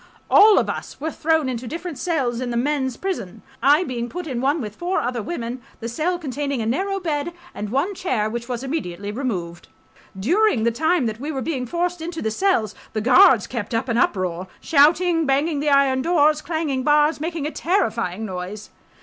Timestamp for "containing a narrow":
6.17-6.99